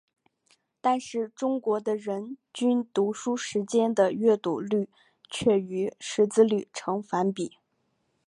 [0.81, 4.89] 但是中国的人均读书时间的阅读率
[5.29, 7.59] 却与识字率呈反比。